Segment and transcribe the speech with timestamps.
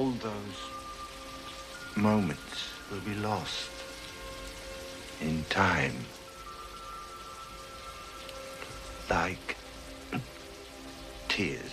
[0.00, 0.60] all those
[1.94, 3.70] moments will be lost
[5.20, 5.94] in time.
[9.10, 9.56] Like
[11.28, 11.69] tears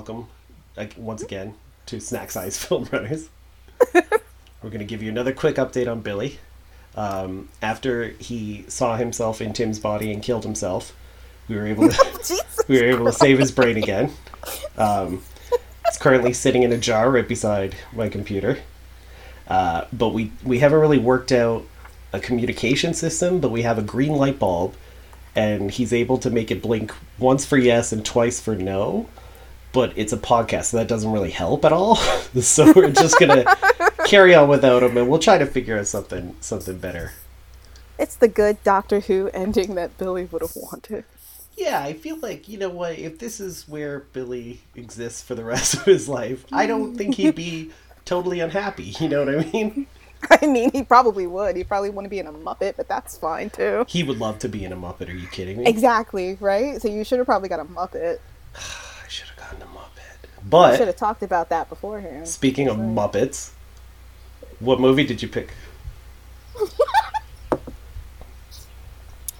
[0.00, 0.26] welcome
[0.78, 1.52] like, once again
[1.84, 3.28] to Snack Size Film Runners.
[3.92, 6.38] We're going to give you another quick update on Billy.
[6.96, 10.96] Um, after he saw himself in Tim's body and killed himself,
[11.48, 14.10] we were able to we were able to save his brain again.
[14.78, 15.22] Um,
[15.86, 18.56] it's currently sitting in a jar right beside my computer.
[19.48, 21.66] Uh, but we we haven't really worked out
[22.14, 24.74] a communication system, but we have a green light bulb,
[25.36, 29.06] and he's able to make it blink once for yes and twice for no.
[29.72, 31.96] But it's a podcast, so that doesn't really help at all.
[32.40, 33.44] so we're just gonna
[34.06, 37.12] carry on without him, and we'll try to figure out something something better.
[37.98, 41.04] It's the good Doctor Who ending that Billy would have wanted.
[41.56, 42.98] Yeah, I feel like you know what.
[42.98, 47.14] If this is where Billy exists for the rest of his life, I don't think
[47.16, 47.70] he'd be
[48.04, 48.94] totally unhappy.
[48.98, 49.86] You know what I mean?
[50.42, 51.56] I mean, he probably would.
[51.56, 53.84] He probably want to be in a Muppet, but that's fine too.
[53.88, 55.08] He would love to be in a Muppet.
[55.08, 55.66] Are you kidding me?
[55.66, 56.80] Exactly, right?
[56.82, 58.18] So you should have probably got a Muppet.
[59.04, 60.76] I should have gotten a Muppet.
[60.76, 62.26] should have talked about that beforehand.
[62.28, 63.50] speaking of Muppets,
[64.58, 65.50] what movie did you pick?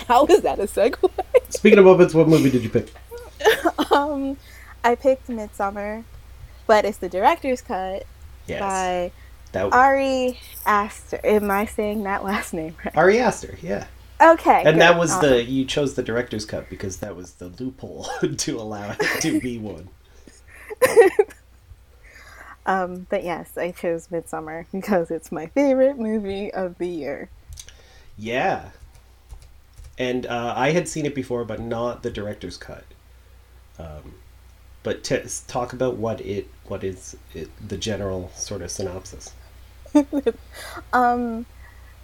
[0.09, 1.11] How is that a segue?
[1.51, 2.93] Speaking of Muppets, what movie did you pick?
[3.93, 4.37] um,
[4.83, 6.05] I picked Midsommar,
[6.67, 8.05] but it's the director's cut
[8.47, 9.13] Yes, by
[9.53, 11.21] that Ari Aster.
[11.23, 12.97] Am I saying that last name right?
[12.97, 13.57] Ari Aster.
[13.63, 13.87] Yeah,
[14.21, 14.63] Okay.
[14.65, 15.31] and good, that was awesome.
[15.31, 18.05] the you chose the director's cut because that was the loophole
[18.39, 19.89] to allow it to be one.
[22.67, 27.29] Um, but yes, I chose Midsommar because it's my favorite movie of the year.
[28.17, 28.71] Yeah.
[29.99, 32.85] And uh, I had seen it before, but not the director's cut.
[33.79, 34.15] Um,
[34.83, 39.35] but to talk about what it, what is it, the general sort of synopsis.
[40.93, 41.47] Um,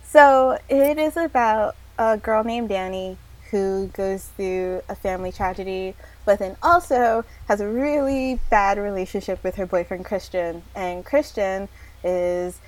[0.02, 3.16] so it is about a girl named Danny
[3.50, 5.94] who goes through a family tragedy,
[6.26, 10.62] but then also has a really bad relationship with her boyfriend Christian.
[10.74, 11.70] And Christian
[12.04, 12.60] is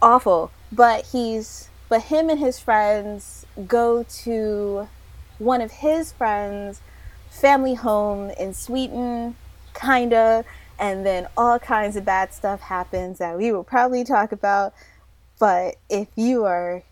[0.00, 4.88] awful, but he's but him and his friends go to
[5.38, 6.80] one of his friends'
[7.30, 9.36] family home in Sweden,
[9.74, 10.44] kinda,
[10.78, 14.72] and then all kinds of bad stuff happens that we will probably talk about.
[15.38, 16.82] But if you are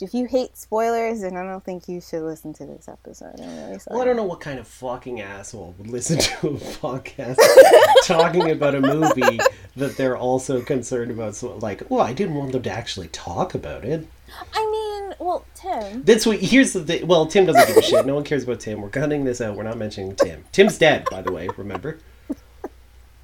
[0.00, 3.40] if you hate spoilers, then I don't think you should listen to this episode.
[3.40, 3.94] I'm really sorry.
[3.94, 7.36] Well, I don't know what kind of fucking asshole would listen to a podcast
[8.04, 9.40] talking about a movie
[9.76, 11.34] that they're also concerned about.
[11.34, 14.06] So, like, well, I didn't want them to actually talk about it.
[14.52, 16.02] I mean, well, Tim.
[16.04, 16.38] That's what.
[16.38, 17.06] Here's the thing.
[17.06, 18.06] Well, Tim doesn't give a shit.
[18.06, 18.80] No one cares about Tim.
[18.80, 19.56] We're cutting this out.
[19.56, 20.44] We're not mentioning Tim.
[20.52, 21.48] Tim's dead, by the way.
[21.56, 21.98] Remember?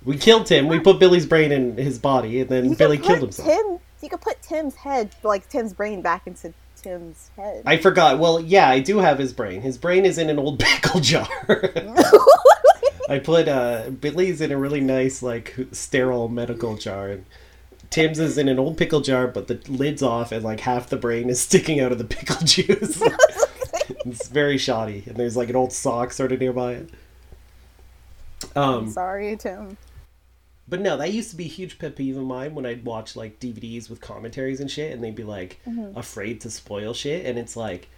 [0.04, 0.68] We killed Tim.
[0.68, 3.48] We put Billy's brain in his body, and then You Billy killed himself.
[3.48, 6.52] Tim, you could put Tim's head, like Tim's brain, back into
[6.84, 7.62] Tim's head.
[7.64, 8.18] I forgot.
[8.18, 9.62] Well, yeah, I do have his brain.
[9.62, 11.26] His brain is in an old pickle jar.
[13.08, 17.24] I put uh, Billy's in a really nice, like, sterile medical jar, and
[17.88, 20.96] Tim's is in an old pickle jar, but the lid's off, and like half the
[20.98, 23.02] brain is sticking out of the pickle juice.
[24.04, 26.90] it's very shoddy, and there's like an old sock sort of nearby it.
[28.54, 29.78] Um, Sorry, Tim.
[30.66, 33.16] But no, that used to be a huge pet peeve of mine when I'd watch
[33.16, 35.60] like DVDs with commentaries and shit, and they'd be like
[35.94, 37.26] afraid to spoil shit.
[37.26, 37.88] And it's like,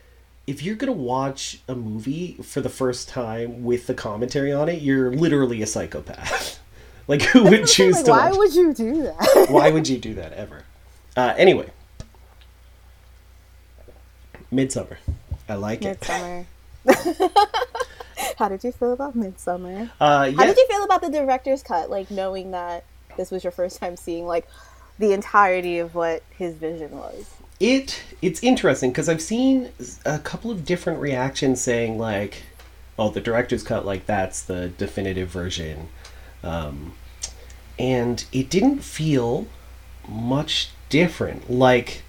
[0.48, 4.82] if you're gonna watch a movie for the first time with the commentary on it,
[4.82, 6.58] you're literally a psychopath.
[7.08, 8.38] like, who would choose Like, to why watch?
[8.38, 9.46] would you do that?
[9.50, 10.64] Why would you do that ever?
[11.16, 11.70] Uh, anyway,
[14.52, 14.96] Midsommar.
[15.48, 16.04] I like it.
[18.38, 19.90] How did you feel about Midsommar?
[20.00, 21.90] Uh, How did you feel about the director's cut?
[21.90, 22.84] Like knowing that
[23.16, 24.46] this was your first time seeing like
[24.98, 27.30] the entirety of what his vision was.
[27.60, 29.70] it it's interesting because I've seen
[30.04, 32.42] a couple of different reactions saying like,
[32.98, 35.88] "Oh, the director's cut like that's the definitive version,"
[36.42, 36.94] um,
[37.78, 39.46] and it didn't feel
[40.08, 41.50] much different.
[41.50, 42.02] Like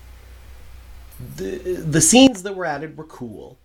[1.36, 3.58] the the scenes that were added were cool,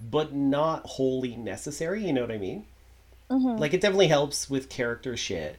[0.00, 2.06] but not wholly necessary.
[2.06, 2.64] You know what I mean?
[3.30, 5.58] Like it definitely helps with character shit.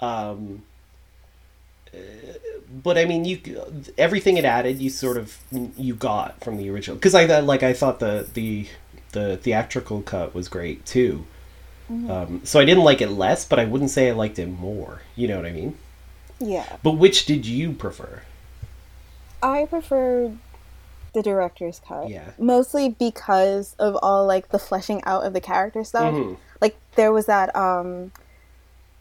[0.00, 0.62] Um,
[2.82, 3.38] but I mean, you
[3.98, 5.36] everything it added, you sort of
[5.76, 6.96] you got from the original.
[6.96, 8.68] Because I like I thought the the
[9.12, 11.26] the theatrical cut was great too.
[11.90, 15.02] Um, so I didn't like it less, but I wouldn't say I liked it more.
[15.14, 15.76] You know what I mean?
[16.38, 16.76] Yeah.
[16.82, 18.22] But which did you prefer?
[19.42, 20.32] I prefer
[21.12, 22.08] the director's cut.
[22.08, 22.30] Yeah.
[22.38, 26.14] Mostly because of all like the fleshing out of the character stuff.
[26.14, 26.36] Mhm.
[26.60, 28.12] Like there was that um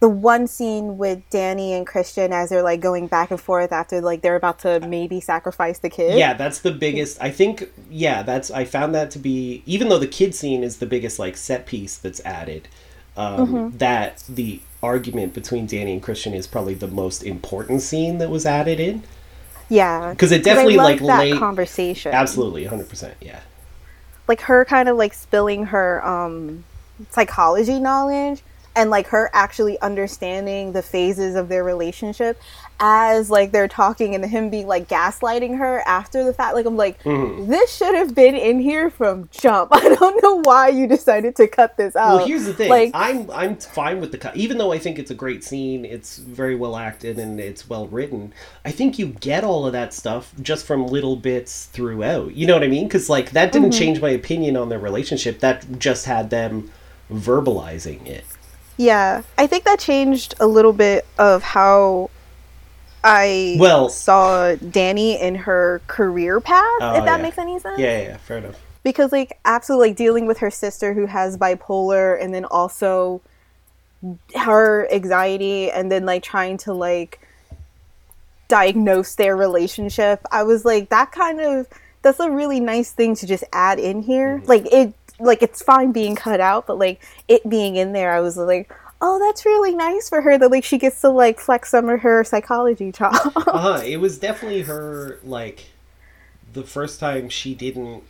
[0.01, 4.01] the one scene with Danny and Christian as they're like going back and forth after
[4.01, 6.17] like they're about to maybe sacrifice the kid.
[6.17, 7.21] Yeah, that's the biggest.
[7.21, 7.71] I think.
[7.89, 8.49] Yeah, that's.
[8.49, 11.65] I found that to be even though the kid scene is the biggest like set
[11.67, 12.67] piece that's added.
[13.15, 13.77] Um, Mm-hmm.
[13.77, 18.45] That the argument between Danny and Christian is probably the most important scene that was
[18.45, 19.03] added in.
[19.71, 20.13] Yeah.
[20.17, 22.13] 'Cause it definitely, like, that late- conversation.
[22.13, 23.15] Absolutely, hundred percent.
[23.21, 23.39] Yeah.
[24.27, 26.63] like her kind of like spilling her um
[27.09, 28.41] psychology knowledge
[28.75, 32.39] and like her actually understanding the phases of their relationship
[32.79, 36.77] as like they're talking and him being like gaslighting her after the fact like i'm
[36.77, 37.49] like Mm-hmm.
[37.51, 41.47] this should have been in here from jump i don't know why you decided to
[41.47, 42.69] cut this out Well, here's the thing.
[42.69, 45.83] like I'm I'm fine with the cut, even though I think it's a great scene.
[45.85, 48.33] It's very well acted and it's well written.
[48.65, 52.35] I think you get all of that stuff just from little bits throughout.
[52.35, 52.87] You know what I mean?
[52.87, 55.39] Because like that didn't change my opinion on their relationship.
[55.39, 56.71] That just had them
[57.11, 58.25] verbalizing it.
[58.81, 62.09] Yeah i think that changed a little bit of how
[63.03, 67.23] i Well- saw danny in her career path Oh, if that yeah.
[67.23, 68.59] makes any sense Yeah, yeah, yeah, fair enough.
[68.83, 73.21] because like absolutely like dealing with her sister who has bipolar and then also
[74.35, 77.19] her anxiety and then like trying to like
[78.47, 81.67] diagnose their relationship i was like that kind of
[82.01, 84.47] that's a really nice thing to just add in here mm.
[84.47, 88.19] like it like it's fine being cut out but like it being in there i
[88.19, 88.71] was like
[89.01, 91.99] oh that's really nice for her that like she gets to like flex some of
[92.01, 93.81] her psychology chops Uh huh.
[93.85, 95.65] It was definitely her like
[96.53, 98.03] the first time she didn't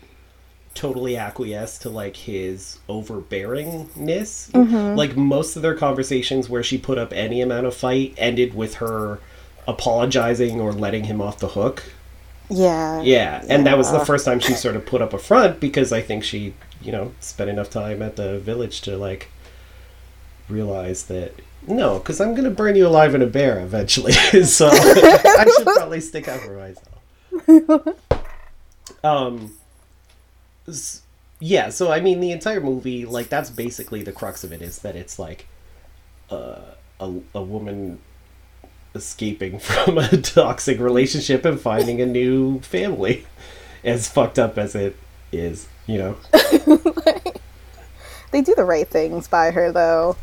[0.73, 4.53] totally acquiesce to like his overbearingness.
[4.95, 8.75] Like most of their conversations where she put up any amount of fight ended with
[8.75, 9.19] her
[9.67, 11.83] apologizing or letting him off the hook.
[12.49, 15.59] yeah Yeah, and that was the first time she sort of put up a front
[15.59, 19.29] because I think she, you know, spent enough time at the village to like
[20.49, 21.33] realize that
[21.67, 24.11] no, because I'm gonna burn you alive in a bear eventually.
[24.43, 27.97] so I should probably stick up for myself.
[29.03, 29.53] Um.
[31.39, 34.79] Yeah, so I mean, the entire movie, like, that's basically the crux of it is
[34.79, 35.47] that it's like
[36.29, 36.59] uh,
[36.99, 37.99] a a woman
[38.93, 43.25] escaping from a toxic relationship and finding a new family,
[43.83, 44.95] as fucked up as it
[45.31, 46.17] is, you know.
[48.31, 50.15] they do the right things by her though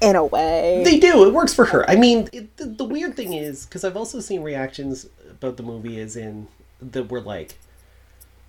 [0.00, 1.26] in a way They do.
[1.26, 1.88] It works for her.
[1.88, 5.62] I mean, it, the, the weird thing is because I've also seen reactions about the
[5.62, 6.48] movie as in
[6.80, 7.58] that were like,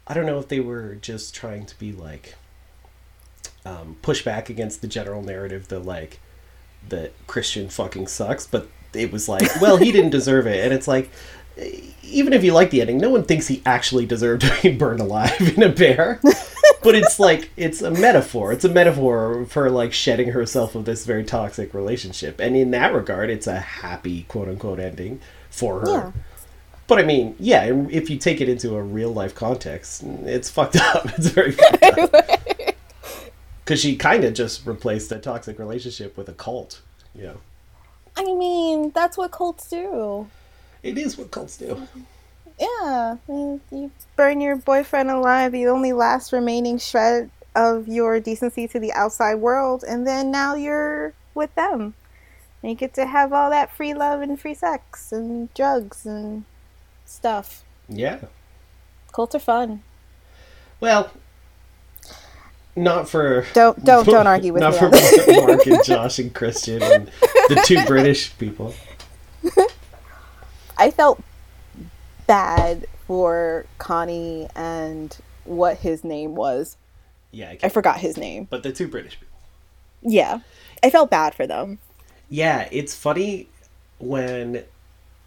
[0.07, 2.35] I don't know if they were just trying to be like,
[3.65, 6.19] um, push back against the general narrative that like
[6.87, 10.87] that Christian fucking sucks, but it was like, well, he didn't deserve it, and it's
[10.87, 11.09] like.
[12.03, 14.99] Even if you like the ending, no one thinks he actually deserved to be burned
[14.99, 16.19] alive in a bear.
[16.83, 18.51] but it's like it's a metaphor.
[18.51, 22.93] It's a metaphor for like shedding herself of this very toxic relationship, and in that
[22.93, 25.87] regard, it's a happy quote unquote ending for her.
[25.87, 26.11] Yeah.
[26.87, 30.77] But I mean, yeah, if you take it into a real life context, it's fucked
[30.77, 31.05] up.
[31.17, 32.75] It's very fucked up.
[33.63, 36.81] Because she kind of just replaced a toxic relationship with a cult.
[37.13, 37.37] You know,
[38.17, 40.27] I mean, that's what cults do.
[40.83, 41.87] It is what cults do.
[42.59, 48.79] Yeah, you burn your boyfriend alive, the only last remaining shred of your decency to
[48.79, 51.93] the outside world, and then now you're with them.
[52.61, 56.43] And you get to have all that free love and free sex and drugs and
[57.05, 57.63] stuff.
[57.87, 58.19] Yeah.
[59.13, 59.81] Cults are fun.
[60.81, 61.11] Well,
[62.75, 64.79] not for Don't don't don't argue with not me.
[64.79, 65.47] for.
[65.47, 67.07] Mark and Josh and Christian and
[67.47, 68.73] the two British people.
[70.79, 71.21] I felt
[72.27, 76.77] bad for Connie and what his name was.
[77.31, 78.47] Yeah, I I forgot his name.
[78.49, 79.37] but the two British people.
[80.01, 80.39] Yeah.
[80.81, 81.77] I felt bad for them.
[82.29, 83.47] Yeah, it's funny
[83.99, 84.63] when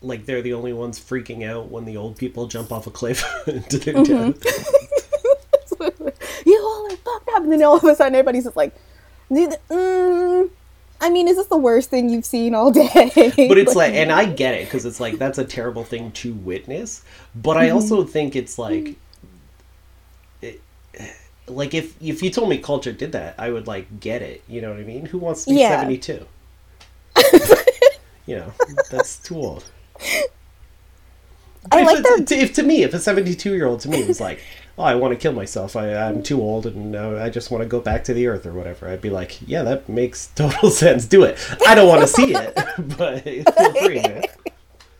[0.00, 3.22] like they're the only ones freaking out when the old people jump off a cliff
[3.46, 4.30] into their Mm-hmm.
[4.38, 4.72] death.
[6.46, 7.42] you all are fucked up.
[7.42, 8.74] And then all of a sudden, everybody's just like,
[9.30, 10.50] mm,
[11.02, 13.12] I mean, is this the worst thing you've seen all day?
[13.48, 16.32] But it's like, and I get it because it's like that's a terrible thing to
[16.32, 17.02] witness.
[17.34, 18.10] But I also mm-hmm.
[18.10, 20.46] think it's like, mm-hmm.
[20.46, 20.60] it,
[21.48, 24.44] like if if you told me culture did that, I would like get it.
[24.46, 25.06] You know what I mean?
[25.06, 25.80] Who wants to be Yeah.
[25.80, 26.24] seventy two?
[28.26, 28.52] you know,
[28.90, 29.64] that's too old.
[31.70, 32.26] I like that.
[32.28, 34.40] to- If to me, if a seventy-two-year-old to me was like,
[34.76, 35.76] "Oh, I want to kill myself.
[35.76, 38.46] I, I'm too old, and uh, I just want to go back to the earth
[38.46, 41.06] or whatever," I'd be like, "Yeah, that makes total sense.
[41.06, 42.54] Do it." I don't want to see it,
[42.98, 44.00] but feel free.
[44.02, 44.24] Man.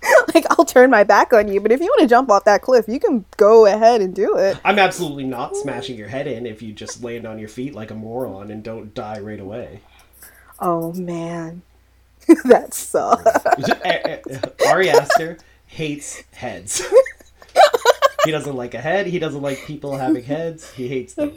[0.34, 2.62] like I'll turn my back on you, but if you want to jump off that
[2.62, 4.58] cliff, you can go ahead and do it.
[4.64, 7.90] I'm absolutely not smashing your head in if you just land on your feet like
[7.90, 9.80] a moron and don't die right away.
[10.58, 11.62] Oh man,
[12.44, 13.24] that sucks.
[14.68, 15.38] Ari Aster
[15.72, 16.82] hates heads.
[18.24, 19.06] he doesn't like a head.
[19.06, 20.70] He doesn't like people having heads.
[20.74, 21.32] He hates them.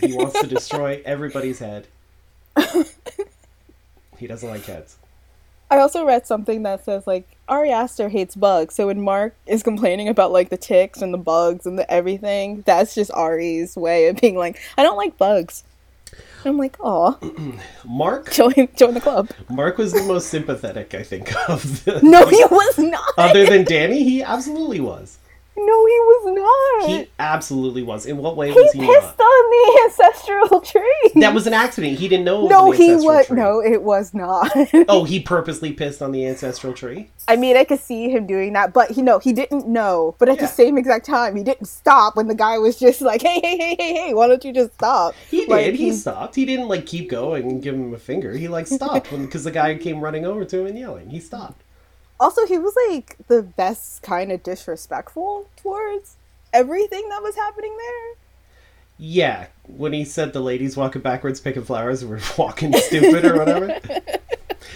[0.00, 1.88] He wants to destroy everybody's head.
[4.16, 4.96] He doesn't like heads.
[5.72, 8.76] I also read something that says like Ari Aster hates bugs.
[8.76, 12.62] So when Mark is complaining about like the ticks and the bugs and the everything,
[12.66, 15.64] that's just Ari's way of being like, I don't like bugs.
[16.44, 17.18] I'm like, oh,
[17.84, 19.30] Mark join join the club.
[19.48, 23.12] Mark was the most sympathetic, I think, of the No, he was not.
[23.18, 25.18] other than Danny, he absolutely was.
[25.56, 26.34] No, he was
[26.80, 26.88] not.
[26.90, 28.06] He absolutely was.
[28.06, 29.24] In what way was He was he pissed not?
[29.24, 31.10] on the ancestral tree.
[31.20, 31.98] That was an accident.
[31.98, 32.40] He didn't know.
[32.40, 33.36] It was no, he was tree.
[33.36, 34.50] no, it was not.
[34.88, 37.10] Oh, he purposely pissed on the ancestral tree.
[37.28, 40.14] I mean, I could see him doing that, but he no, he didn't know.
[40.18, 40.42] But at Yeah.
[40.42, 43.56] the same exact time, he didn't stop when the guy was just like, "Hey, hey,
[43.58, 45.48] hey, hey, hey, why don't you just stop?" He did.
[45.48, 46.34] Like, he stopped.
[46.36, 48.32] He didn't like keep going and give him a finger.
[48.36, 51.10] He like stopped because the guy came running over to him and yelling.
[51.10, 51.62] He stopped.
[52.20, 56.16] Also, he was like the best kind of disrespectful towards
[56.52, 58.16] everything that was happening there.
[58.98, 63.80] Yeah, when he said the ladies walking backwards picking flowers were walking stupid or whatever.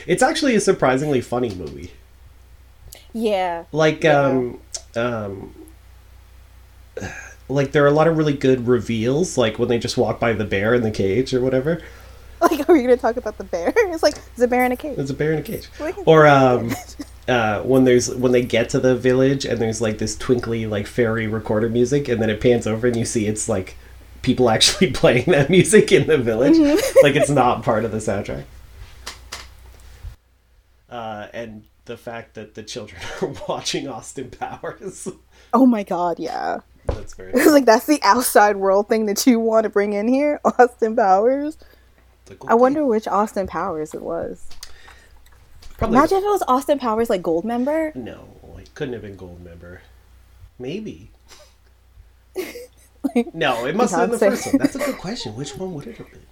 [0.07, 1.93] It's actually a surprisingly funny movie.
[3.13, 3.65] Yeah.
[3.73, 4.61] Like um
[4.97, 5.55] um
[7.49, 10.33] like there are a lot of really good reveals like when they just walk by
[10.33, 11.83] the bear in the cage or whatever.
[12.41, 13.73] Like, are we gonna talk about the bear?
[13.75, 14.97] It's like it's a bear in a cage.
[14.97, 15.69] There's a bear in a cage.
[16.05, 16.75] Or um
[17.29, 20.87] uh, when there's when they get to the village and there's like this twinkly like
[20.87, 23.77] fairy recorder music and then it pans over and you see it's like
[24.23, 26.57] people actually playing that music in the village
[27.03, 28.45] like it's not part of the soundtrack
[30.91, 35.09] uh, and the fact that the children are watching austin powers
[35.55, 36.59] Oh my god, yeah.
[36.87, 40.09] that's very It's like that's the outside world thing that you want to bring in
[40.09, 41.57] here, Austin Powers.
[42.49, 44.49] I wonder which Austin Powers it was.
[45.77, 47.95] Probably Imagine if it was Austin Powers like Goldmember.
[47.95, 48.29] no
[48.59, 49.81] it couldn't have been Goldmember
[50.59, 51.11] maybe
[53.35, 55.87] no it must have been the first one that's a good question which one would
[55.87, 56.23] it have been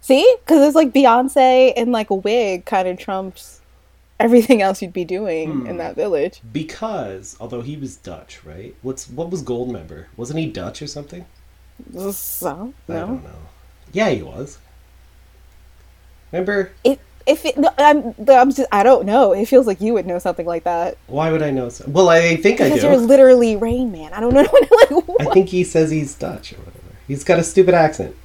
[0.00, 3.60] See, because it's like Beyonce in like a wig kind of trumps
[4.18, 5.76] everything else you'd be doing in hmm.
[5.78, 6.40] that village.
[6.52, 8.74] because although he was Dutch, right?
[8.82, 10.06] What's what was Goldmember?
[10.16, 11.26] Wasn't he Dutch or something?
[12.12, 13.30] So I don't know.
[13.92, 14.58] Yeah, he was.
[16.32, 16.72] Remember?
[16.84, 16.98] if
[17.30, 19.32] if it, no, I'm, I'm just I don't know.
[19.32, 21.68] It feels like you would know something like that Why would I know?
[21.68, 21.84] So?
[21.88, 22.74] Well, I think I do.
[22.74, 24.12] because you're literally Rain Man.
[24.12, 24.40] I don't know.
[25.18, 26.76] like, I think he says he's Dutch or whatever.
[27.06, 28.16] He's got a stupid accent.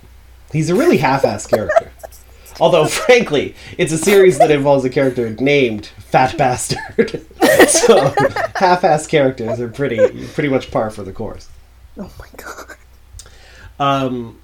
[0.52, 1.92] He's a really half-assed character.
[2.60, 7.26] Although, frankly, it's a series that involves a character named Fat Bastard.
[7.68, 8.14] so,
[8.56, 11.50] half-assed characters are pretty pretty much par for the course.
[11.98, 12.78] oh my god.
[13.78, 14.40] Um,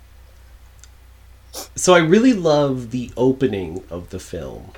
[1.75, 4.71] so I really love the opening of the film.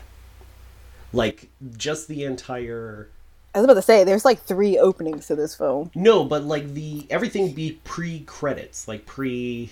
[1.12, 3.10] Like just the entire
[3.56, 5.92] I was about to say there's like three openings to this film.
[5.94, 9.72] no, but like the everything be pre credits, like pre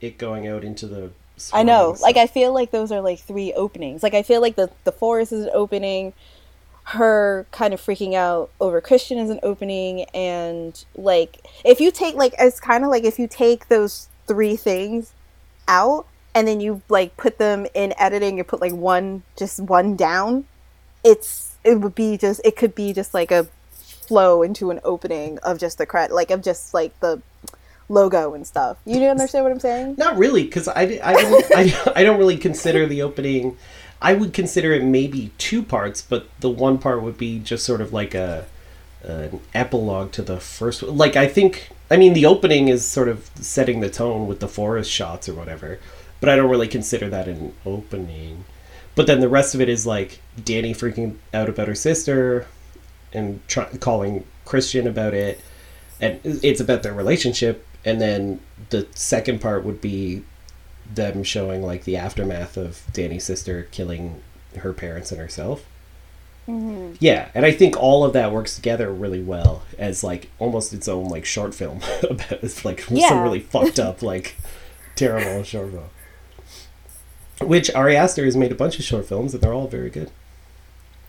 [0.00, 1.10] it going out into the
[1.52, 1.96] I know.
[2.02, 4.02] Like I feel like those are like three openings.
[4.02, 6.12] Like I feel like the the forest is an opening,
[6.84, 12.16] her kind of freaking out over Christian is an opening, and like if you take
[12.16, 15.14] like it's kind of like if you take those three things
[15.68, 19.96] out and then you like put them in editing and put like one just one
[19.96, 20.44] down,
[21.04, 23.46] it's it would be just it could be just like a
[23.82, 27.22] flow into an opening of just the credit like of just like the
[27.90, 28.78] logo and stuff.
[28.86, 29.96] You do understand what I'm saying?
[29.98, 33.58] Not really, because I, I, don't, I, I don't really consider the opening.
[34.00, 37.80] I would consider it maybe two parts, but the one part would be just sort
[37.80, 38.46] of like a
[39.02, 40.96] an epilogue to the first one.
[40.96, 44.48] Like I think, I mean, the opening is sort of setting the tone with the
[44.48, 45.80] forest shots or whatever,
[46.20, 48.44] but I don't really consider that an opening.
[48.94, 52.46] But then the rest of it is like Danny freaking out about her sister
[53.12, 55.40] and try- calling Christian about it,
[56.00, 57.66] and it's about their relationship.
[57.84, 60.22] And then the second part would be
[60.92, 64.22] them showing like the aftermath of Danny's sister killing
[64.58, 65.64] her parents and herself.
[67.00, 70.88] Yeah, and I think all of that works together really well as like almost its
[70.88, 74.36] own like short film about it's like some really fucked up like
[74.96, 75.88] terrible short film.
[77.40, 80.10] Which Ari Aster has made a bunch of short films and they're all very good.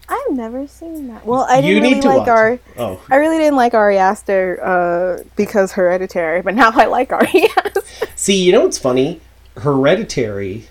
[0.08, 1.26] I've never seen that.
[1.26, 2.60] Well, I didn't need really to like watch Ari.
[2.78, 7.50] Oh, I really didn't like Ari Aster uh, because Hereditary, but now I like Ari
[7.58, 7.82] Aster.
[8.16, 9.22] see, you know what's funny?
[9.58, 10.68] Hereditary,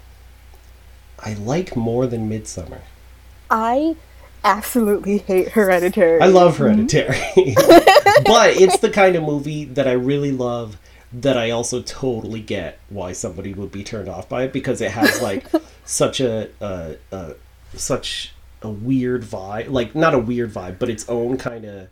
[1.19, 2.81] I like more than Midsommar.
[3.51, 3.97] I
[4.45, 6.21] absolutely hate Hereditary.
[6.21, 10.79] I love Hereditary, but it's the kind of movie that I really love.
[11.13, 14.93] That I also totally get why somebody would be turned off by it because it
[14.93, 15.45] has like
[15.85, 17.35] such a, a, a
[17.75, 18.33] such
[18.63, 21.89] a weird vibe, like not a weird vibe, but its own kind of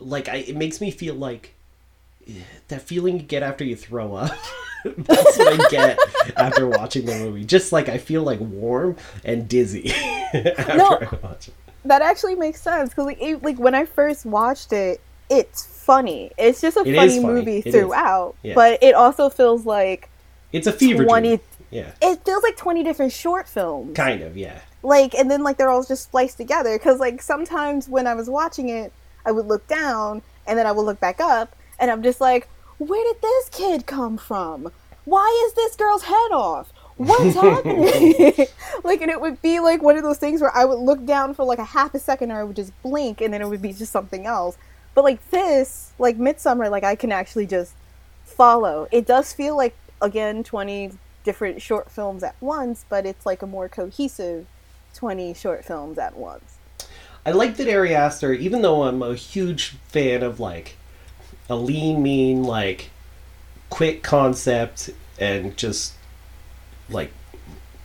[0.00, 1.53] like I, it makes me feel like
[2.68, 4.30] that feeling you get after you throw up.
[4.84, 5.98] That's what I get
[6.36, 7.44] after watching the movie.
[7.44, 9.90] Just like I feel like warm and dizzy
[10.34, 10.98] after No.
[11.00, 11.54] I watch it.
[11.86, 15.00] That actually makes sense because like, it- like when I first watched it,
[15.30, 16.30] it's funny.
[16.36, 17.34] It's just a It funny, funny.
[17.34, 18.54] movie It throughout, Yeah.
[18.54, 20.10] but it also feels like
[20.52, 21.40] It's a fever 20 dream.
[21.70, 23.96] Yeah, it feels like twenty different short films.
[23.96, 24.36] kind of.
[24.36, 24.60] Yeah.
[24.82, 28.28] like and then like they're all just spliced together because like sometimes when i was
[28.28, 28.92] watching it
[29.24, 32.48] i would look down and then i would look back up and i'm just like
[32.78, 34.72] where did this kid come from?
[35.04, 36.72] Why is this girl's head off?
[36.96, 38.46] What's happening?
[38.82, 41.32] Like and it would be like one of those things where i would look down
[41.32, 43.62] for like a half a second or i would just blink and then it would
[43.62, 44.58] be just something else.
[44.94, 47.74] But like this like midsommar like i can actually just
[48.24, 48.88] follow.
[48.90, 53.46] It does feel like again 20 different short films at once but it's like a
[53.46, 54.46] more cohesive
[54.94, 56.58] 20 short films at once.
[57.24, 60.76] I like that Ari Aster, even though I'm a huge fan of like
[61.48, 62.90] a lean, mean, like
[63.70, 65.94] quick concept and just
[66.88, 67.12] like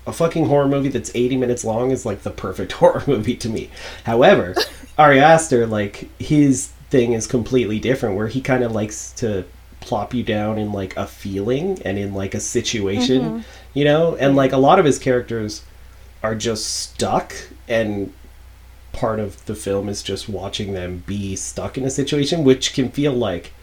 [0.06, 3.50] a fucking horror movie that's 80 minutes long is like the perfect horror movie to
[3.50, 3.70] me.
[4.04, 4.56] However,
[4.98, 9.46] Ari Aster, like his thing is completely different where he kind of likes to
[9.80, 13.40] plop you down in like a feeling and in like a situation, mm-hmm.
[13.74, 14.16] you know?
[14.16, 15.64] And like a lot of his characters
[16.22, 17.34] are just stuck
[17.68, 18.12] and
[19.00, 22.90] part of the film is just watching them be stuck in a situation which can
[22.90, 23.54] feel like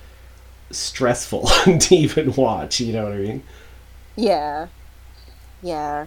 [0.71, 1.47] stressful
[1.81, 3.43] to even watch you know what i mean
[4.17, 4.69] Yeah.
[5.63, 6.07] Yeah.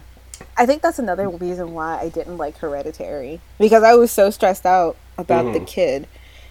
[0.56, 4.64] I think that's another reason why I didn't like Hereditary because I was so stressed
[4.66, 5.66] out about the Mhm.
[5.66, 6.06] kid.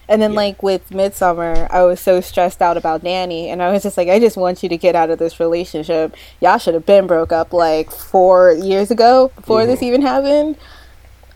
[0.08, 0.36] And then Yeah.
[0.44, 4.08] like with Midsommar, I was so stressed out about Danny and I was just like
[4.08, 6.14] I just want you to get out of this relationship.
[6.40, 9.86] Y'all should have been broke up like 4 years ago before this Mhm.
[9.88, 10.56] even happened.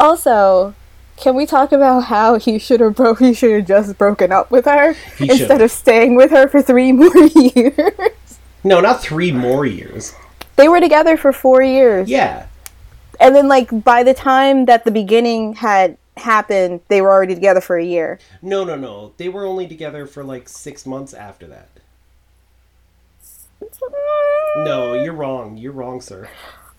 [0.01, 0.75] Also,
[1.17, 4.51] can we talk about how he should have broke he should have just broken up
[4.51, 5.61] with her He instead should've.
[5.63, 8.39] of staying with her for 3 more years?
[8.65, 10.13] no not three more years
[10.57, 12.09] They were together for 4 years.
[12.09, 12.47] yeah
[13.21, 17.61] And then, like, by the time that the beginning had happened, they were already together
[17.61, 18.19] for a year.
[18.43, 21.69] no no no they were only together for like six months after that
[24.57, 26.29] no you're wrong you're wrong sir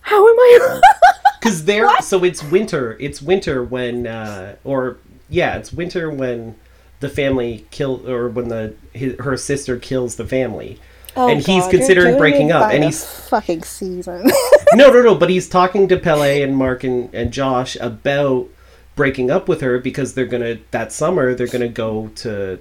[0.06, 0.80] How am I?
[1.40, 4.96] because they're so it's winter it's winter when uh or
[5.28, 6.56] yeah it's winter when
[7.00, 10.80] the family kill or when the his, her sister kills the family
[11.14, 14.30] and he's Oh, God, you're considering breaking up and he's fucking season.
[14.74, 15.14] no, no, no.
[15.14, 18.48] But he's talking to Pelle and Mark and, and Josh about
[18.96, 22.58] breaking up with her because they're gonna that summer they're gonna go to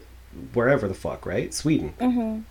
[0.53, 1.53] wherever the fuck, right?
[1.53, 1.93] Sweden.
[1.99, 2.41] Mm-hmm.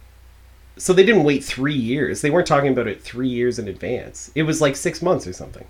[0.76, 2.20] So they didn't wait three years.
[2.20, 4.30] They weren't talking about it three years in advance.
[4.34, 5.64] It was like six months or something.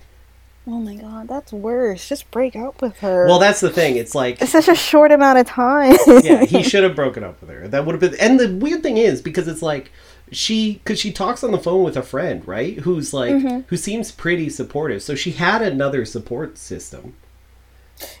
[0.67, 2.09] oh my god, that's worse.
[2.09, 3.27] Just break up with her.
[3.27, 3.97] Well, that's the thing.
[3.97, 5.95] It's like it's such a short amount of time.
[6.23, 7.67] yeah, he should have broken up with her.
[7.67, 8.19] That would have been.
[8.19, 9.91] And the weird thing is because it's like
[10.31, 12.79] she because she talks on the phone with a friend, right?
[12.79, 13.59] Who's like mm-hmm.
[13.67, 15.03] who seems pretty supportive.
[15.03, 17.15] So she had another support system.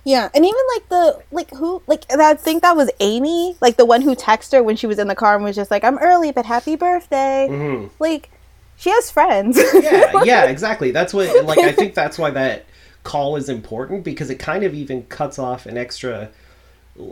[0.03, 3.85] Yeah, and even like the like who like I think that was Amy, like the
[3.85, 5.97] one who texted her when she was in the car and was just like, "I'm
[5.97, 7.89] early, but happy birthday." Mhm.
[7.99, 8.29] Like,
[8.77, 9.59] she has friends.
[9.73, 10.91] Yeah, yeah, exactly.
[10.91, 12.65] That's what like I think that's why that
[13.03, 16.29] call is important because it kind of even cuts off an extra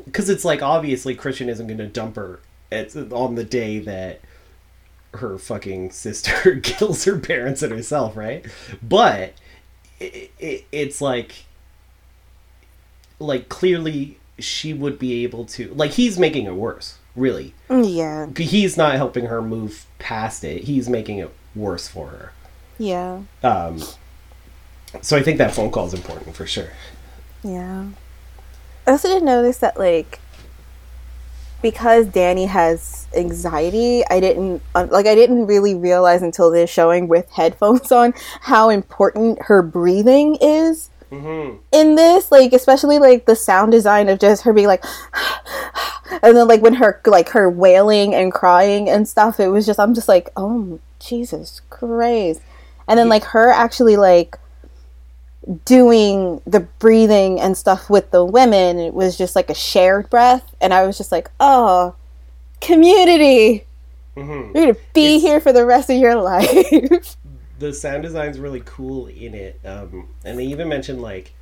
[0.06, 2.40] because it's like obviously Christian isn't going to dump her
[2.72, 4.22] at, on the day that
[5.16, 8.46] her fucking sister kills her parents and herself, right?
[8.82, 9.34] But
[10.00, 11.46] it, it, it's like
[13.24, 17.54] like clearly she would be able to like he's making it worse, really.
[17.70, 20.64] yeah, He's not helping her move past it.
[20.64, 22.32] He's making it worse for her.
[22.78, 23.82] yeah, Um,
[25.02, 26.70] so I think that phone call is important for sure.
[27.44, 27.86] yeah.
[28.86, 30.20] I also didn't notice that like
[31.62, 37.30] because Danny has anxiety, I didn't like I didn't really realize until this showing with
[37.32, 41.58] headphones on how important her breathing is Mm-hmm.
[41.72, 44.84] in this like especially like the sound design of just her being like
[46.24, 49.80] and then like when her like her wailing and crying and stuff it was just
[49.80, 52.42] i'm just like oh jesus christ
[52.88, 54.38] and then like her actually like
[55.66, 58.80] doing the breathing and stuff with the women.
[58.80, 61.96] It was just like a shared breath, and I was just like, oh,
[62.62, 63.66] community.
[64.16, 64.54] Mhm.
[64.56, 67.18] You're gonna be It's- here for the rest of your life.
[67.60, 71.34] The sound design's really cool in it um, and they even mentioned like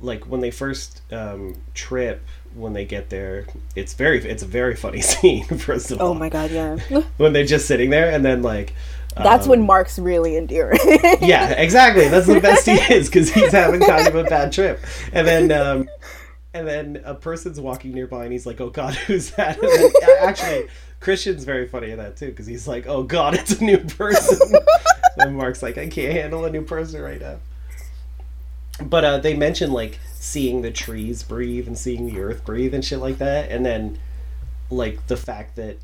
[0.00, 2.22] like when they first um, trip
[2.54, 3.46] when they get there
[3.76, 6.76] it's very it's a very funny scene first of all oh my god, yeah.
[7.16, 8.74] when they're just sitting there and then like
[9.16, 10.80] That's um, when Mark's really endearing.
[11.20, 14.80] yeah exactly that's the best he is because he's having kind of a bad trip
[15.12, 15.88] and then um
[16.54, 19.60] and then a person's walking nearby and he's like oh god who's that?
[19.60, 20.68] Then, actually
[21.00, 24.38] christian's very funny in that too because he's like oh god it's a new person.
[25.18, 27.36] And mark's like i can't handle a new person right now.
[28.82, 32.82] But uh they mentioned like seeing the trees breathe and seeing the earth breathe and
[32.82, 33.50] shit like that.
[33.50, 33.98] And then
[34.70, 35.76] like the fact that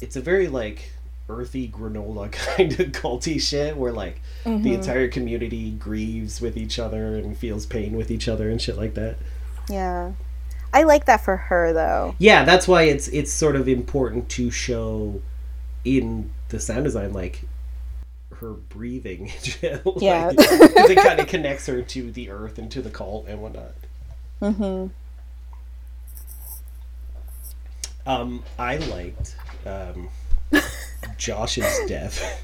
[0.00, 0.92] it's a very like
[1.28, 4.22] earthy granola kind of culty shit where like
[4.62, 8.78] the entire community grieves with each other and feels pain with each other and shit
[8.78, 9.18] like that.
[9.68, 10.12] Yeah.
[10.72, 12.14] I like that for her though.
[12.18, 15.22] Yeah, that's why it's it's sort of important to show
[15.84, 17.42] in the sound design like
[18.36, 19.32] her breathing.
[19.62, 20.32] like, Yeah.
[20.36, 23.74] 'cause it kind of connects her to the earth and to the cult and whatnot.
[24.42, 24.88] Mm-hmm.
[28.06, 30.08] Um, I liked um,
[31.18, 32.42] Josh's death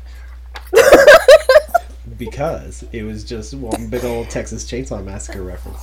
[2.18, 5.80] because it was just one big old Texas Chainsaw Massacre reference.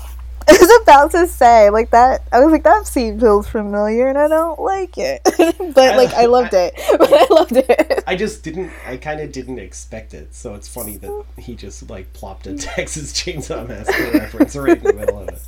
[0.62, 2.22] I was about to say like that.
[2.32, 5.22] I was like that scene feels familiar, and I don't like it.
[5.74, 6.80] but like I loved it.
[7.02, 8.04] But I loved it.
[8.06, 8.72] I just didn't.
[8.86, 12.56] I kind of didn't expect it, so it's funny that he just like plopped a
[12.56, 15.42] Texas Chainsaw Massacre reference right in the middle of it.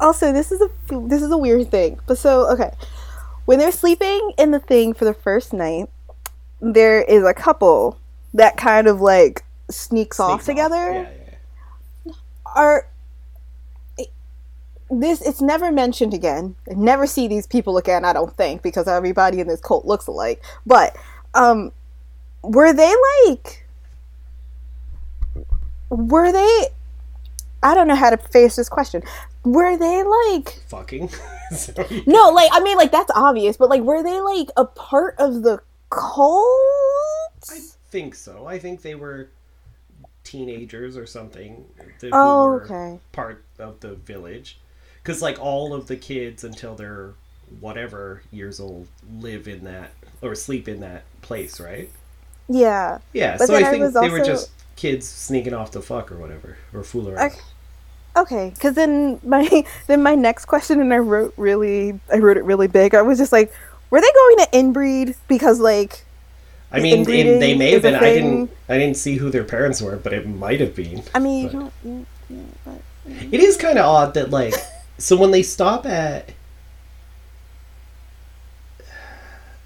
[0.00, 0.70] Also, this is a
[1.06, 1.98] this is a weird thing.
[2.06, 2.72] But so okay,
[3.46, 5.88] when they're sleeping in the thing for the first night,
[6.60, 7.98] there is a couple
[8.34, 10.92] that kind of like sneaks off Sneak together.
[10.92, 11.19] Yeah, yeah.
[12.54, 12.86] Are
[14.90, 15.22] this?
[15.22, 16.56] It's never mentioned again.
[16.70, 18.04] I never see these people again.
[18.04, 20.42] I don't think because everybody in this cult looks alike.
[20.66, 20.96] But
[21.34, 21.72] um,
[22.42, 22.92] were they
[23.26, 23.66] like?
[25.90, 26.66] Were they?
[27.62, 29.02] I don't know how to face this question.
[29.44, 30.62] Were they like?
[30.68, 31.10] Fucking.
[32.06, 35.42] No, like I mean, like that's obvious, but like, were they like a part of
[35.42, 35.60] the
[35.90, 36.46] cult?
[37.50, 37.58] I
[37.90, 38.46] think so.
[38.46, 39.30] I think they were
[40.30, 41.64] teenagers or something.
[42.12, 43.00] Oh, were okay.
[43.12, 44.58] Part of the village,
[45.02, 47.14] because like all of the kids until they're
[47.58, 48.86] whatever years old
[49.18, 49.90] live in that
[50.22, 51.90] or sleep in that place, right?
[52.48, 52.98] Yeah.
[53.12, 53.36] Yeah.
[53.36, 56.12] But so I then I think was they were just kids sneaking off to fuck
[56.12, 57.32] or whatever or fool around.
[57.32, 57.40] Okay.
[58.16, 62.44] Okay, because then my then my next question, and I wrote really, I wrote it
[62.44, 62.92] really big.
[62.92, 63.52] I was just like,
[63.88, 66.04] were they going to inbreed because like,
[66.72, 67.94] I mean, it, they may have been.
[67.96, 68.50] I didn't.
[68.68, 71.02] I didn't see who their parents were, but it might have been.
[71.14, 72.80] I mean, you don't, you, you, but,
[73.32, 74.54] It is kind of odd that like
[74.98, 76.32] so when they stop at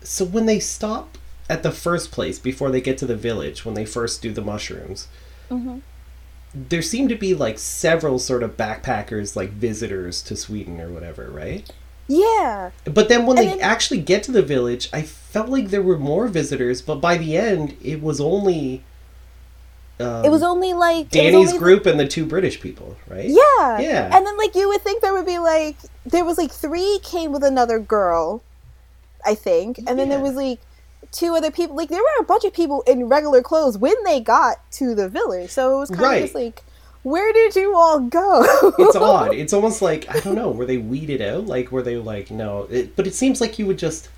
[0.03, 1.17] so when they stop
[1.49, 4.41] at the first place before they get to the village when they first do the
[4.43, 5.09] mushrooms
[5.51, 5.81] Mhm.
[6.55, 11.31] there seem to be like several sort of backpackers like visitors to Sweden or whatever
[11.31, 11.71] right
[12.09, 15.69] yeah, but then when And they then- actually get to the village I felt like
[15.71, 18.83] there were more visitors but by the end it was only
[20.01, 23.79] um, it was only like Danny's only, group and the two British people right Yeah.
[23.79, 24.11] Yeah.
[24.17, 27.31] And then like you would think there would be like there was like three came
[27.33, 28.43] with another girl,
[29.25, 30.59] I think, and then there was like
[31.13, 31.77] two other people.
[31.77, 35.09] Like there were a bunch of people in regular clothes when they got to the
[35.09, 35.51] village.
[35.51, 36.17] So it was kind Right.
[36.17, 36.63] of just like,
[37.05, 38.43] where did you all go?
[38.79, 39.33] it's odd.
[39.43, 40.51] It's almost like I don't know.
[40.51, 41.47] Were they weeded out?
[41.47, 42.67] Like were they like no?
[42.71, 44.09] It, but it seems like you would just,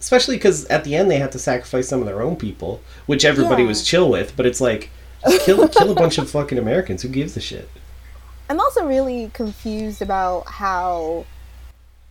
[0.00, 3.24] especially because at the end they had to sacrifice some of their own people, which
[3.24, 3.68] everybody Yeah.
[3.68, 4.36] was chill with.
[4.36, 4.90] But it's like
[5.26, 7.00] just kill kill a bunch of fucking Americans.
[7.02, 7.68] Who gives a shit?
[8.50, 11.24] I'm also really confused about how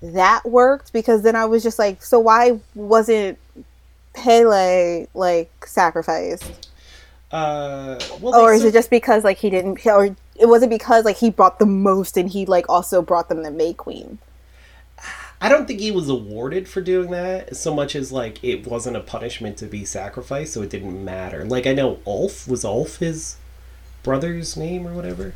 [0.02, 3.38] that worked because then I was just like, so why wasn't
[4.14, 6.70] Pelle like sacrificed?
[7.34, 11.18] Uh, well, or is it just because like he didn't or it wasn't because like
[11.18, 14.20] he brought the most and he like also brought them the May Queen.
[15.42, 18.98] I don't think he was awarded for doing that so much as like it wasn't
[18.98, 21.44] a punishment to be sacrificed, so it didn't matter.
[21.44, 23.38] Like I know Ulf was Ulf his
[24.04, 25.34] brother's name or whatever.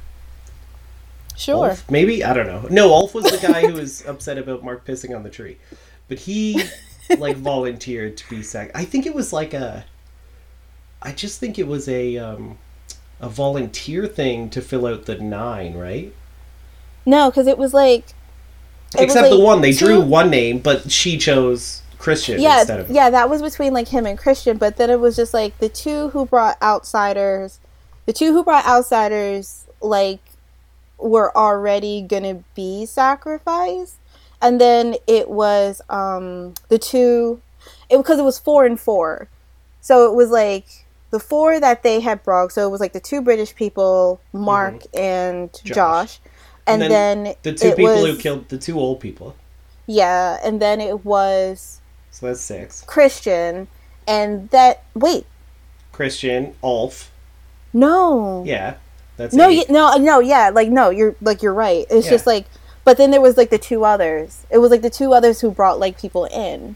[1.36, 1.72] Sure.
[1.72, 1.90] Ulf?
[1.90, 2.68] Maybe I don't know.
[2.70, 5.58] No, Ulf was the guy who was upset about Mark pissing on the tree,
[6.08, 6.64] but he
[7.18, 8.72] like volunteered to be sac.
[8.76, 9.84] I think it was like a.
[11.02, 12.58] I just think it was a um,
[13.20, 16.14] a volunteer thing to fill out the nine, right?
[17.06, 18.06] No, because it was like
[18.96, 22.80] it was, Except the one they drew one name, but she chose Christian Yeah, instead
[22.80, 25.58] of yeah, that was between like him and Christian, but then it was just like
[25.60, 27.60] the two who brought outsiders
[28.08, 30.22] the two who brought outsiders like
[30.98, 33.98] were already gonna be sacrificed,
[34.42, 37.42] and then it was um the two,
[37.90, 39.28] it because it was four and four,
[39.82, 42.52] so it was like the four that they had brought.
[42.52, 45.68] So it was like the two British people, Mark and Mm-hmm.
[45.68, 45.76] Josh.
[45.76, 46.20] Josh,
[46.66, 49.36] and, And then, then The two people who killed the two old people.
[49.86, 51.80] yeah, and then it was
[52.12, 52.84] So that's six.
[52.88, 53.68] Christian,
[54.08, 55.26] and that wait,
[55.94, 57.12] Christian, Ulf.
[57.74, 58.76] no, Yeah.
[59.18, 61.88] That's no, no, no, yeah, like no, you're like you're right.
[61.90, 62.12] It's Yeah.
[62.12, 62.46] just like,
[62.84, 64.46] but then there was like the two others.
[64.52, 66.76] It was like the two others who brought like people in.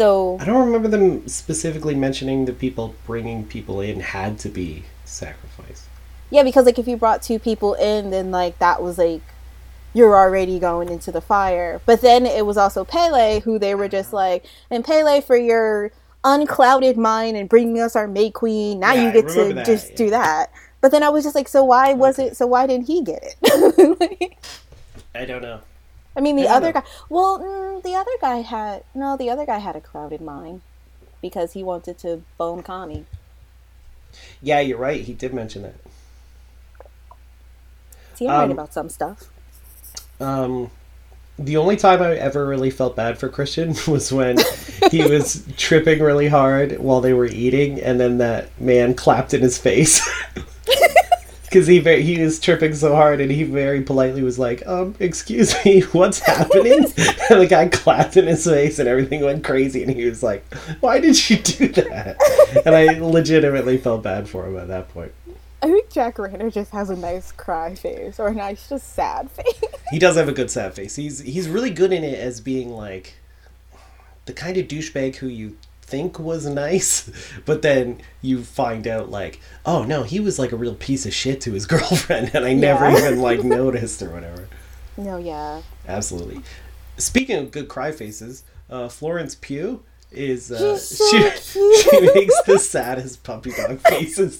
[0.00, 4.84] So I don't remember them specifically mentioning the people bringing people in had to be
[5.04, 5.84] sacrificed.
[6.30, 9.20] yeah, because like if you brought two people in, then like that was like
[9.92, 11.82] you're already going into the fire.
[11.84, 15.90] But then it was also Pelle who they were just like, and Pelle for your
[16.24, 18.80] unclouded mind and bringing us our May Queen.
[18.80, 19.96] Now Yeah, you get to that, just yeah.
[19.96, 20.50] do that.
[20.80, 22.28] But then I was just like, so why was Okay.
[22.28, 22.38] it?
[22.38, 24.00] So why didn't he get it?
[24.00, 24.38] Like,
[25.14, 25.60] I don't know.
[26.16, 26.72] I mean, the I other know.
[26.72, 26.82] guy.
[27.08, 29.16] Well, mm, the other guy had no.
[29.16, 30.62] The other guy had a clouded mind
[31.22, 33.06] because he wanted to bone Connie.
[34.42, 35.02] Yeah, you're right.
[35.02, 35.76] He did mention that.
[38.14, 39.30] See, I'm right Um, about some stuff.
[40.20, 40.70] Um,
[41.38, 44.48] the only time I ever really felt bad for Christian was when
[44.90, 49.42] he was tripping really hard while they were eating, and then that man clapped in
[49.42, 50.00] his face.
[51.50, 54.94] Because he very, he was tripping so hard, and he very politely was like, "Um,
[55.00, 56.84] excuse me, what's happening?"
[57.28, 59.82] and the guy clapped in his face, and everything went crazy.
[59.82, 60.44] And he was like,
[60.78, 62.16] "Why did you do that?"
[62.64, 65.12] And I legitimately felt bad for him at that point.
[65.62, 69.30] I think Jack Reynor just has a nice cry face or a nice, just sad
[69.30, 69.60] face.
[69.90, 70.96] He does have a good sad face.
[70.96, 73.14] He's he's really good in it as being like
[74.24, 75.58] the kind of douchebag who you
[75.90, 77.10] think was nice,
[77.44, 81.12] but then you find out like, oh no, he was like a real piece of
[81.12, 82.98] shit to his girlfriend, and I never Yeah.
[82.98, 84.48] even like noticed or whatever.
[84.96, 85.62] no, yeah.
[85.88, 86.40] Absolutely.
[86.96, 91.30] Speaking of good cry faces, uh, Florence Pugh is uh, so she
[91.82, 94.36] she makes the saddest puppy dog faces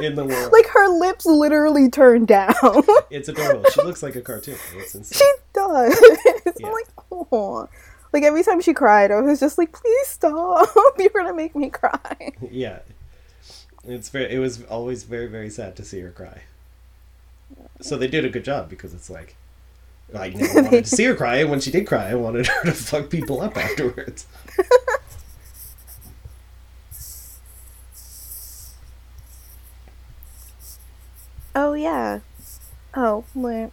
[0.00, 0.52] in the world.
[0.52, 2.54] Like her lips literally turn down.
[3.10, 3.64] it's adorable.
[3.72, 4.54] She looks like a cartoon.
[5.12, 6.00] She does.
[6.60, 6.66] Yeah.
[6.66, 7.68] I'm like, oh.
[8.12, 10.68] Like every time she cried, I was just like, please stop.
[10.98, 12.32] You're gonna make me cry.
[12.50, 12.80] Yeah.
[13.84, 16.42] It's very it was always very, very sad to see her cry.
[17.80, 19.36] So they did a good job because it's like
[20.14, 22.64] I never wanted to see her cry, and when she did cry, I wanted her
[22.64, 24.26] to fuck people up afterwards.
[31.54, 32.20] Oh yeah.
[32.94, 33.72] Oh, well.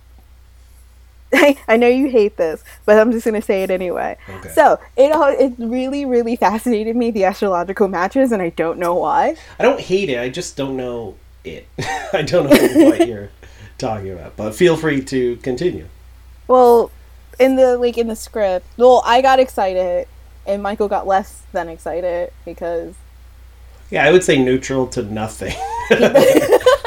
[1.38, 4.18] I, I know you hate this, but I'm just gonna say it anyway.
[4.30, 4.50] Okay.
[4.50, 8.96] So it all it really really fascinated me the astrological matches, and I don't know
[8.96, 9.36] why.
[9.60, 11.68] I don't hate it, I just don't know it.
[12.14, 13.30] I don't know what you're
[13.78, 14.36] talking about.
[14.36, 15.88] But feel free to continue.
[16.48, 16.92] Well,
[17.40, 20.08] in the like in the script, well, I got excited,
[20.46, 22.96] and Michael got less than excited because
[23.90, 25.56] Yeah, I would say neutral to nothing.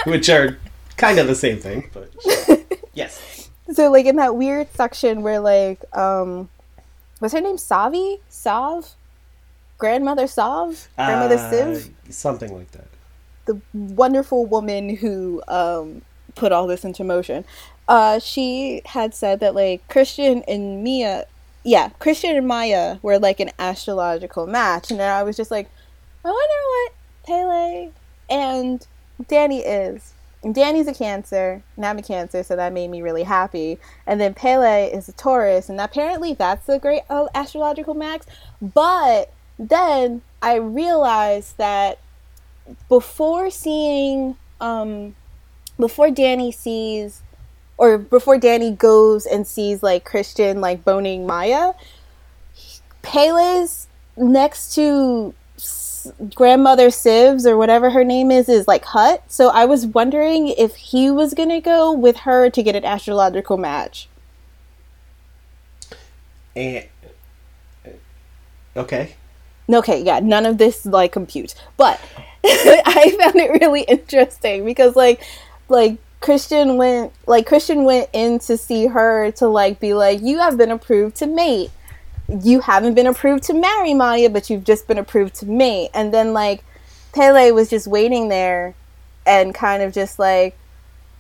[0.05, 0.59] Which are
[0.97, 2.11] kind of the same thing, but
[2.95, 3.38] yes.
[3.73, 6.49] So like in that weird section where like um,
[7.21, 8.95] was her name Savi Sav,
[9.77, 11.91] grandmother Sav, grandmother Uh, Siv.
[12.11, 12.87] Something like that.
[13.47, 16.03] the wonderful woman who um,
[16.35, 17.45] put all this into motion.
[17.89, 21.25] Uh, she had said that like Christian and Mia,
[21.65, 25.69] yeah, Christian and Maya were like an astrological match, and then I was just like,
[26.25, 26.93] I wonder what
[27.27, 27.93] Pelle
[28.31, 28.87] and
[29.27, 30.13] Danny is.
[30.53, 33.79] Danny's a Cancer, and I'm a Cancer, so that made me really happy.
[34.07, 38.23] And then Pelle is a Taurus, and apparently that's a great uh, astrological match.
[38.63, 41.99] But then I realized that
[42.89, 45.15] before seeing um
[45.79, 47.23] before Danny sees
[47.77, 51.73] or before Danny goes and sees like Christian like boning Maya,
[53.03, 55.35] Pelle's next to
[56.35, 59.23] grandmother Sivs or whatever her name is is like Hut.
[59.29, 63.57] So I was wondering if he was gonna go with her to get an astrological
[63.57, 64.09] match.
[66.55, 66.87] And
[68.77, 69.15] okay.
[69.71, 71.55] Okay, yeah, none of this like compute.
[71.77, 72.01] But
[72.45, 75.23] I found it really interesting because like
[75.69, 80.39] like Christian went like Christian went in to see her to like be like, You
[80.39, 81.71] have been approved to mate.
[82.29, 85.91] You haven't been approved to marry Maya, but you've just been approved to mate.
[85.95, 86.63] And then like
[87.13, 88.75] Pelle was just waiting there
[89.27, 90.57] and kind of just like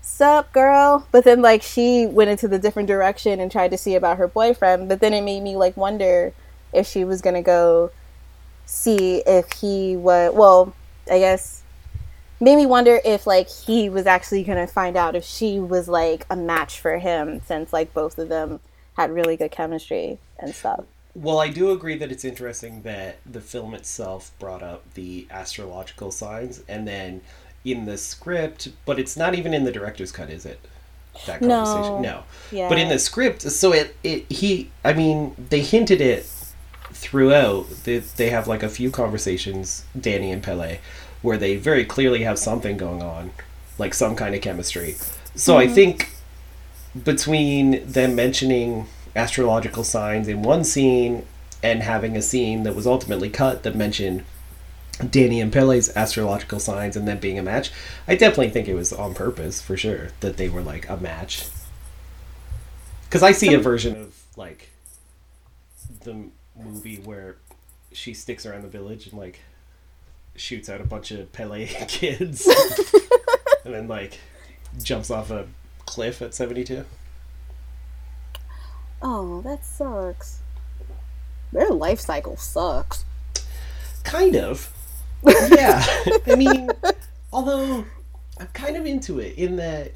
[0.00, 3.94] Sup girl but then like she went into the different direction and tried to see
[3.94, 6.32] about her boyfriend but then it made me like wonder
[6.72, 7.90] if she was gonna go
[8.64, 10.72] see if he was well
[11.10, 11.62] i guess
[12.40, 16.24] made me wonder if like he was actually gonna find out if she was like
[16.30, 18.60] a match for him since like both of them
[18.96, 20.84] had really good chemistry and stuff.
[21.20, 26.12] Well, I do agree that it's interesting that the film itself brought up the astrological
[26.12, 27.22] signs, and then
[27.64, 30.60] in the script, but it's not even in the director's cut, is it?
[31.26, 31.64] That No.
[31.64, 32.22] conversation, no.
[32.52, 32.68] Yeah.
[32.68, 36.30] But in the script, so it, it he, I mean, they hinted it
[36.92, 37.68] throughout.
[37.82, 40.78] They, they have like a few conversations, Danny and Pelle,
[41.22, 43.32] where they very clearly have something going on,
[43.76, 44.94] like some kind of chemistry.
[45.34, 45.74] So I mm-hmm.
[45.74, 46.10] think
[47.04, 48.86] between them mentioning
[49.18, 51.26] astrological signs in one scene
[51.62, 54.24] and having a scene that was ultimately cut that mentioned
[55.10, 57.72] Danny and Pelle's astrological signs and them being a match,
[58.06, 61.48] I definitely think it was on purpose for sure that they were like a match.
[63.04, 64.70] Because I see a version of like
[66.04, 67.36] the movie where
[67.92, 69.40] she sticks around the village and like
[70.36, 72.46] shoots out a bunch of Pelle kids
[73.64, 74.18] and then like
[74.82, 75.46] jumps off a
[75.86, 76.84] cliff at 72.
[79.00, 80.40] Oh, that sucks.
[81.52, 83.04] Their life cycle sucks.
[84.04, 84.72] Kind of.
[85.50, 85.84] Yeah.
[86.28, 86.70] I mean,
[87.32, 87.84] although
[88.38, 89.92] I'm kind of into it in that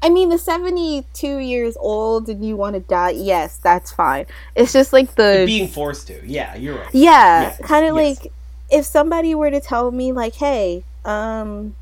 [0.00, 4.26] I mean, the 72 years old and you want to die, yes, that's fine.
[4.54, 5.42] It's just like the.
[5.44, 6.20] being forced to.
[6.24, 6.94] Yeah, you're right.
[6.94, 8.22] yeah, kind of yes.
[8.22, 8.32] like
[8.70, 11.74] if somebody were to tell me, like, hey, um,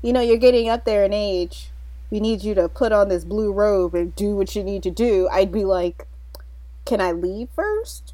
[0.00, 1.68] you know, you're getting up there in age.
[2.12, 4.90] We need you to put on this blue robe and do what you need to
[4.90, 5.30] do.
[5.32, 6.06] I'd be like,
[6.84, 8.12] can I leave first?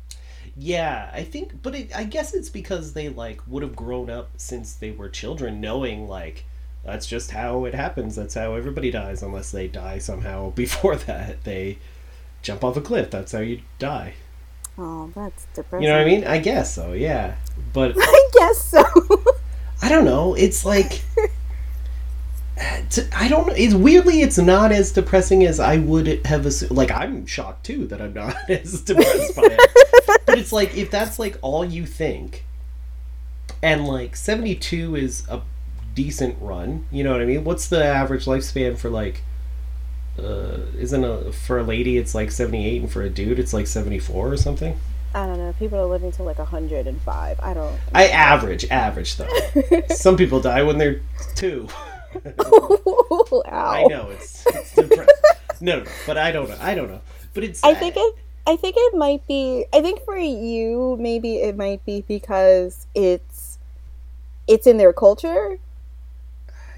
[0.56, 4.30] Yeah, I think, but it, I guess it's because they like would have grown up
[4.36, 6.44] since they were children, knowing like
[6.84, 8.14] that's just how it happens.
[8.14, 11.42] That's how everybody dies, unless they die somehow before that.
[11.42, 11.78] They
[12.40, 13.10] jump off a cliff.
[13.10, 14.14] That's how you die.
[14.78, 15.82] Oh, that's depressing.
[15.82, 16.24] You know what I mean?
[16.24, 16.92] I guess so.
[16.92, 17.34] Yeah,
[17.72, 18.84] but I guess so.
[19.82, 20.34] I don't know.
[20.34, 21.02] It's like.
[22.60, 23.54] I don't know.
[23.56, 26.72] It's weirdly, it's not as depressing as I would have assumed.
[26.72, 30.20] Like, I'm shocked too that I'm not as depressed by it.
[30.26, 32.44] But it's like, if that's like all you think,
[33.62, 35.42] and like 72 is a
[35.94, 37.44] decent run, you know what I mean?
[37.44, 39.22] What's the average lifespan for like,
[40.18, 43.66] uh, isn't a, for a lady it's like 78 and for a dude it's like
[43.66, 44.78] 74 or something?
[45.14, 45.54] I don't know.
[45.58, 47.40] People are living to like 105.
[47.40, 47.78] I don't.
[47.94, 49.28] I average, average though.
[49.88, 51.00] Some people die when they're
[51.34, 51.68] two.
[52.40, 53.42] Ow.
[53.46, 55.06] I know it's, it's depressing.
[55.60, 56.58] no, no, no, but I don't know.
[56.60, 57.00] I don't know.
[57.34, 57.62] But it's.
[57.62, 58.16] I think it.
[58.46, 59.66] I think it might be.
[59.72, 63.58] I think for you, maybe it might be because it's
[64.46, 65.58] it's in their culture.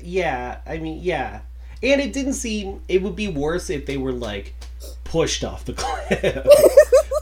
[0.02, 1.40] Yeah, I mean, yeah,
[1.82, 2.82] and it didn't seem.
[2.88, 4.54] It would be worse if they were like
[5.04, 6.46] pushed off the cliff.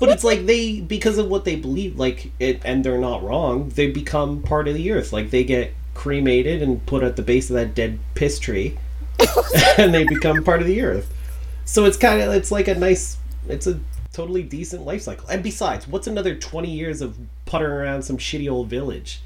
[0.00, 3.68] but it's like they because of what they believe, like it, and they're not wrong.
[3.70, 5.12] They become part of the earth.
[5.12, 8.78] Like they get cremated and put at the base of that dead piss tree,
[9.78, 11.12] and they become part of the earth.
[11.64, 13.18] So it's kind of it's like a nice.
[13.48, 13.80] It's a
[14.12, 15.28] totally decent life cycle.
[15.28, 19.20] And besides, what's another twenty years of puttering around some shitty old village?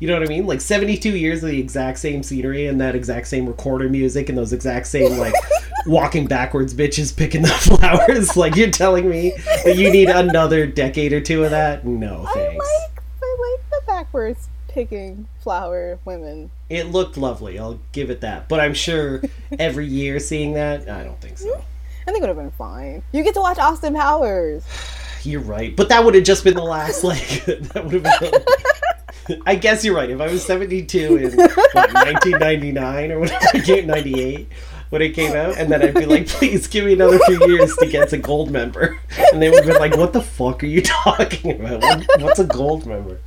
[0.00, 0.48] You know what I mean?
[0.48, 4.36] Like 72 years of the exact same scenery and that exact same recorder music and
[4.36, 5.32] those exact same like
[5.86, 8.36] walking backwards bitches picking the flowers.
[8.36, 9.30] Like you're telling me
[9.64, 11.86] that you need another decade or two of that?
[11.86, 12.66] No, I thanks.
[12.90, 16.50] like I like the backwards picking flower women.
[16.68, 17.58] It looked lovely.
[17.58, 18.48] I'll give it that.
[18.48, 19.22] But I'm sure
[19.58, 21.64] every year seeing that, I don't think so.
[22.02, 23.02] I think it would have been fine.
[23.12, 24.64] You get to watch Austin Powers.
[25.22, 25.76] You're right.
[25.76, 29.84] But that would have just been the last like that would have been I guess
[29.84, 30.10] you're right.
[30.10, 34.48] If I was 72 in what, 1999 or whatever, it came 98
[34.90, 37.74] when it came out, and then I'd be like, please give me another few years
[37.76, 38.98] to get to Goldmember,
[39.32, 42.04] and they would have been like, what the fuck are you talking about?
[42.20, 43.18] What's a Goldmember?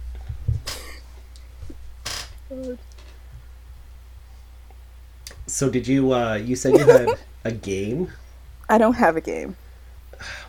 [5.47, 6.13] So did you?
[6.13, 7.09] uh You said you had
[7.43, 8.11] a game.
[8.69, 9.55] I don't have a game.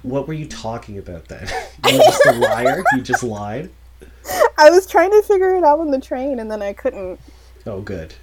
[0.02, 1.48] What were you talking about then?
[1.86, 2.82] You were just a liar.
[2.94, 3.70] You just lied.
[4.58, 7.20] I was trying to figure it out on the train and then I couldn't.
[7.66, 8.14] Oh, good.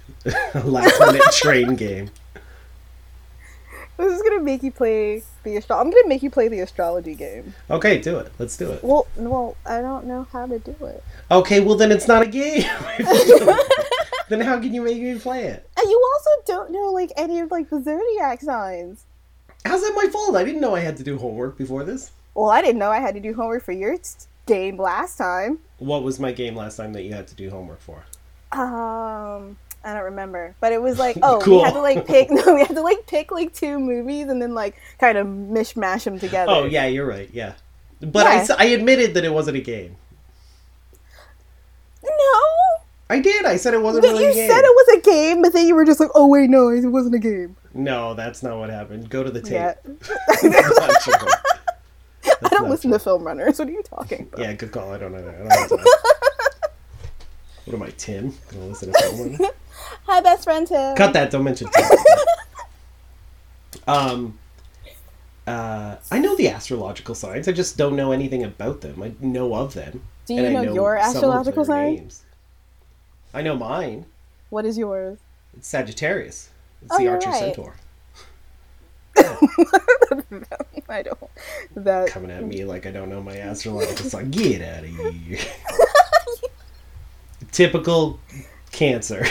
[0.64, 2.10] Last minute train game.
[3.96, 5.76] This is gonna make you play the astro.
[5.78, 7.54] I'm gonna make you play the astrology game.
[7.70, 8.32] Okay, do it.
[8.40, 8.82] Let's do it.
[8.82, 11.02] Well, well, I don't know how to do it.
[11.30, 12.64] Okay, well then it's not a game.
[14.28, 15.68] Then how can you make me play it?
[15.76, 19.04] And you also don't know like any of like the zodiac signs.
[19.64, 20.36] How's that my fault?
[20.36, 22.12] I didn't know I had to do homework before this.
[22.34, 23.96] Well, I didn't know I had to do homework for your
[24.46, 25.58] game last time.
[25.78, 28.04] What was my game last time that you had to do homework for?
[28.52, 31.58] Um, I don't remember, but it was like, oh, Cool.
[31.58, 32.28] we had to like pick.
[32.34, 36.04] No, we had to like pick like two movies and then like kind of mishmash
[36.04, 36.50] them together.
[36.52, 37.30] Oh yeah, you're right.
[37.32, 37.54] Yeah,
[38.00, 38.46] but Yeah.
[38.58, 39.96] I I, admitted that it wasn't a game.
[42.02, 42.10] No.
[43.14, 43.44] I I did.
[43.44, 44.50] I said it wasn't really you a game.
[44.50, 46.84] said it was a game, but then you were just like, "Oh wait, no, it
[46.86, 49.08] wasn't a game." No, that's not what happened.
[49.08, 49.76] Go to the tape.
[50.42, 50.90] Yeah.
[51.00, 51.28] True.
[52.42, 53.58] I don't listen to film runners.
[53.58, 54.40] What are you talking about?
[54.40, 54.92] Yeah, good call.
[54.92, 55.18] I don't know.
[55.18, 55.80] I don't
[57.64, 58.34] what am I, Tim?
[58.50, 59.38] Gonna listen to someone?
[60.06, 60.96] Hi, best friend Tim.
[60.96, 61.30] Cut that.
[61.30, 61.98] Don't mention Tim.
[63.86, 64.38] um,
[65.46, 67.48] uh, I know the astrological signs.
[67.48, 69.02] I just don't know anything about them.
[69.02, 70.02] I know of them.
[70.26, 71.94] Do you and I know your astrological their sign?
[71.94, 72.23] names.
[73.34, 74.06] I know mine.
[74.50, 75.18] What is yours?
[75.56, 76.50] It's Sagittarius.
[76.82, 77.40] It's Oh, the Archer right.
[77.40, 77.74] Centaur.
[80.88, 81.18] I don't.
[81.74, 84.30] That Coming at me like I don't know my astrological sign.
[84.30, 85.38] Get out of here.
[87.52, 88.20] Typical
[88.70, 89.24] Cancer.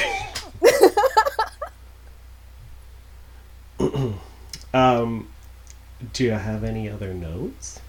[4.73, 5.27] um,
[6.13, 7.79] do you have any other notes?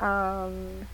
[0.00, 0.86] um.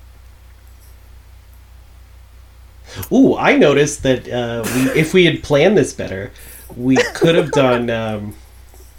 [3.10, 6.30] Ooh, I noticed that uh, we, if we had planned this better,
[6.76, 8.34] we could have done, um,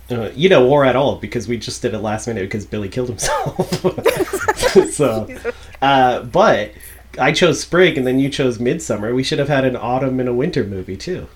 [0.09, 2.89] uh, you know, or at all because we just did it last minute because Billy
[2.89, 3.71] killed himself.
[4.91, 5.27] so,
[5.81, 6.71] uh, but
[7.19, 9.13] I chose spring and then you chose midsommar.
[9.13, 11.27] We should have had an autumn and a winter movie too.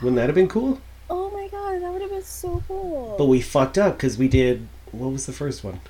[0.00, 0.80] Wouldn't that have been cool?
[1.08, 3.16] Oh my god, that would have been so cool.
[3.18, 4.68] But we fucked up because we did.
[4.92, 5.80] What was the first one?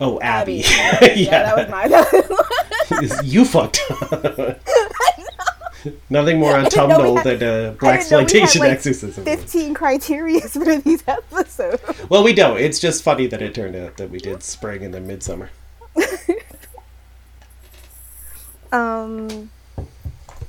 [0.00, 0.56] Oh, Abby.
[0.66, 1.86] yeah, that was my.
[3.24, 3.80] you fucked.
[6.10, 8.24] Nothing more didn't know we autumnal had- than a I black didn't know we had,
[8.24, 9.24] exploitation like, exorcism.
[9.24, 11.82] Fifteen criteria for these episodes.
[12.08, 12.58] Well, we don't.
[12.58, 15.48] It's just funny that it turned out that we did spring and then midsommar.
[18.72, 19.50] Um.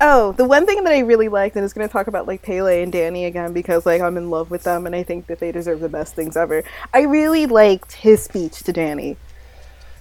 [0.00, 2.42] Oh, the one thing that I really liked, and is going to talk about like
[2.42, 5.40] Pelle and Danny again because like I'm in love with them, and I think that
[5.40, 6.62] they deserve the best things ever.
[6.94, 9.16] I really liked his speech to Danny,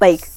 [0.01, 0.27] like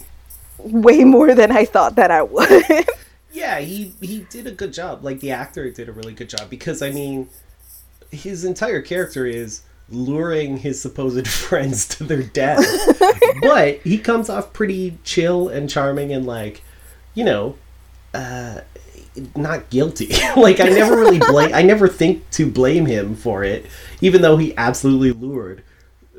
[0.65, 2.87] way more than I thought that I would.
[3.33, 5.05] Yeah, he he did a good job.
[5.05, 7.29] Like the actor did a really good job because I mean,
[8.11, 12.65] his entire character is luring his supposed friends to their death,
[13.43, 16.63] but he comes off pretty chill and charming and like,
[17.15, 17.57] you know,
[18.15, 18.61] uh,
[19.37, 20.09] not guilty.
[20.37, 21.55] like I never really blame.
[21.55, 23.67] I never think to blame him for it,
[24.01, 25.63] even though he absolutely lured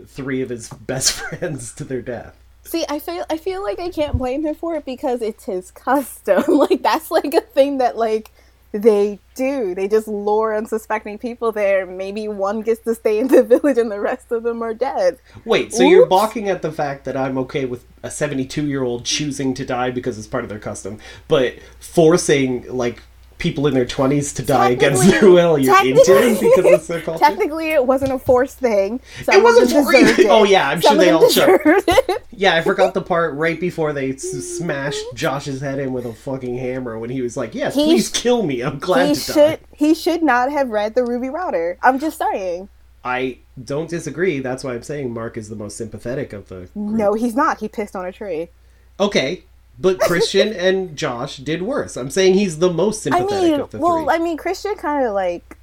[0.08, 2.38] three of his best friends to their death.
[2.64, 5.72] See, I feel I feel like I can't blame him for it because it's his
[5.72, 6.44] custom.
[6.48, 8.32] like that's like a thing that like
[8.72, 9.76] they do.
[9.76, 11.86] They just lure unsuspecting people there.
[11.86, 15.18] Maybe one gets to stay in the village and the rest of them are dead.
[15.44, 19.06] Wait, so you're balking at the fact that I'm okay with a 72 year old
[19.06, 23.02] choosing to die because it's part of their custom, but forcing like
[23.42, 27.02] people in their 20s to die against their will, you're into it because it's their
[27.08, 27.20] culture?
[27.26, 29.02] Technically, it wasn't a forced thing.
[29.28, 30.28] It wasn't them for- oh, it.
[30.30, 32.24] Oh, yeah, I'm sure Some they all deserved it.
[32.32, 36.14] Yeah, I forgot the part right before they s- smashed Josh's head in with a
[36.14, 38.62] fucking hammer when he was like, "Yes, He please kill me.
[38.62, 41.78] I'm glad he to should die." he should not have read the Rubi Radr.
[41.84, 42.70] I'm just saying.
[43.04, 44.40] I don't disagree.
[44.40, 46.56] That's why I'm saying Mark is the most sympathetic of the.
[46.62, 46.76] Group.
[46.76, 47.60] No, he's not.
[47.60, 48.50] He pissed on a tree.
[49.00, 49.44] Okay,
[49.80, 51.98] but Christian and Josh did worse.
[51.98, 54.14] I'm saying he's the most I sympathetic mean, of the well, three.
[54.14, 55.58] I mean, Christian kind of like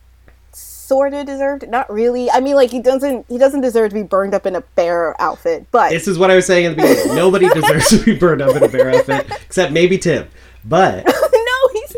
[0.52, 1.70] sort of deserved it.
[1.70, 2.30] Not really.
[2.30, 5.20] I mean, like he doesn't he doesn't deserve to be burned up in a bear
[5.20, 5.66] outfit.
[5.70, 7.14] But This is what I was saying at the beginning.
[7.14, 10.28] Nobody deserves to be burned up in a bear outfit, except maybe Tim.
[10.64, 11.96] But no, he's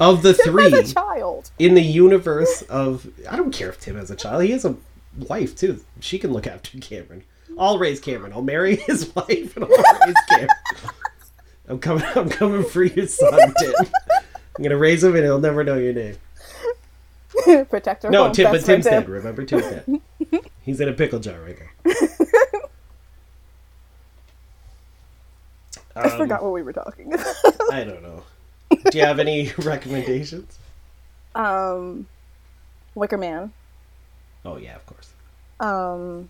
[0.00, 1.50] of the Tim three, a child.
[1.58, 4.44] in the universe of, I don't care if Tim has a child.
[4.44, 4.76] He has a
[5.16, 5.80] wife too.
[6.00, 7.24] She can look after Cameron.
[7.58, 8.32] I'll raise Cameron.
[8.32, 9.70] I'll marry his wife and I'll
[10.06, 10.48] raise Cameron.
[11.68, 12.04] I'm coming.
[12.14, 13.52] I'm coming for you, son, I'm
[14.62, 16.16] gonna raise him and he'll never know your name.
[17.68, 18.50] Protect our No, Tim.
[18.50, 19.04] But Tim's dead.
[19.04, 19.12] Tim.
[19.12, 20.00] Remember, Tim's dead.
[20.62, 21.92] He's in a pickle jar right now.
[25.96, 27.26] I Um, forgot what we were talking about.
[27.72, 28.22] I don't know.
[28.90, 30.58] Do you have any recommendations?
[31.34, 32.06] um,
[32.94, 33.52] Wicker Man.
[34.44, 35.12] Oh yeah, of course.
[35.60, 36.28] Um,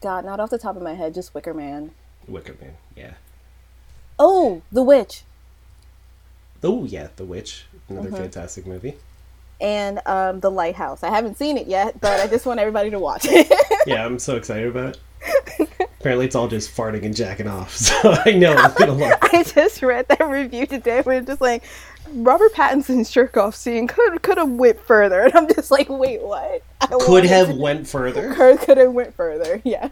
[0.00, 1.92] God, not off the top of my head, just Wicker Man.
[2.30, 2.74] Wicker Man.
[2.96, 3.12] Yeah.
[4.18, 5.22] Oh, The Witch.
[6.62, 7.64] Oh yeah, The Witch.
[7.88, 8.16] Another Mm-hmm.
[8.18, 8.96] fantastic movie.
[9.60, 11.02] and um, The Lighthouse.
[11.02, 13.50] I haven't seen it yet, but I just want everybody to watch it.
[13.86, 14.98] Yeah, I'm so excited about
[15.58, 15.68] it.
[16.00, 17.94] Apparently, it's all just farting and jacking off, so
[18.26, 19.18] I know I'm gonna love.
[19.22, 21.62] I just read that review today where it's just like
[22.12, 26.20] Robert Pattinson's jerk off scene could could have went further, and I'm just like, wait,
[26.22, 26.62] what?
[26.82, 28.34] I Could have went further.
[28.34, 29.62] could could have went further.
[29.64, 29.88] Yeah.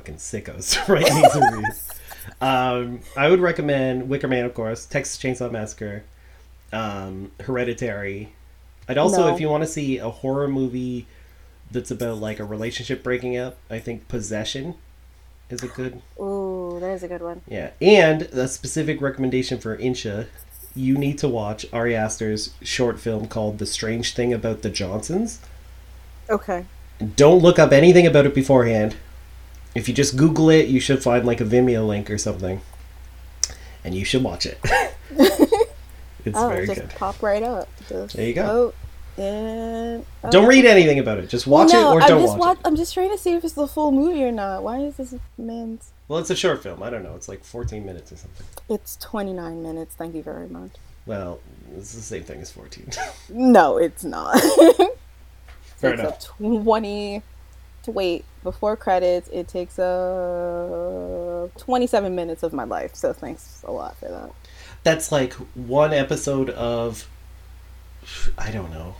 [0.00, 1.88] Fucking sickos writing these reviews.
[2.42, 6.04] Um, I would recommend Wicker Man, of course, Texas Chainsaw Massacre,
[6.72, 8.32] um, Hereditary.
[8.88, 9.34] I'd also, No.
[9.34, 11.06] if you want to see a horror movie
[11.70, 14.74] that's about like a relationship breaking up, I think Possession
[15.50, 16.00] is a good.
[16.20, 17.42] Ooh, that is a good one.
[17.48, 20.26] Yeah, and a specific recommendation for Insha,
[20.74, 25.40] you need to watch Ari Aster's short film called "The Strange Thing About the Johnsons."
[26.28, 26.64] Okay.
[27.16, 28.96] Don't look up anything about it beforehand
[29.74, 32.60] if you just Google it, you should find like a Vimeo link or something,
[33.84, 34.58] and you should watch it.
[35.10, 36.90] it's oh, very just good.
[36.90, 37.68] Pop right up.
[37.88, 38.72] Just there you go.
[39.16, 40.30] And, okay.
[40.30, 41.28] Don't read anything about it.
[41.28, 42.66] Just watch no, it or I'm don't watch, watch, it.
[42.66, 44.62] I'm just trying to see if it's the full movie or not.
[44.62, 45.92] Why is this man's?
[46.08, 46.82] Well, it's a short film.
[46.82, 47.14] I don't know.
[47.16, 48.46] It's like 14 minutes or something.
[48.70, 49.94] It's 29 minutes.
[49.94, 50.70] Thank you very much.
[51.04, 51.40] Well,
[51.76, 52.90] it's the same thing as 14.
[53.28, 54.40] no, it's not.
[55.76, 56.26] Fair it's enough.
[56.38, 57.22] 20-
[57.82, 59.28] to wait before credits.
[59.28, 62.94] It takes uh, 27 minutes of my life.
[62.94, 64.30] So thanks a lot for that.
[64.82, 67.08] That's like one episode of,
[68.38, 68.96] I don't know,